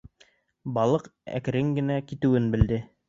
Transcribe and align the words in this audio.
Балыҡ 0.77 1.05
әкрен 1.41 1.69
генә 1.81 1.99
китеүен 2.13 2.49
белде. 2.57 2.81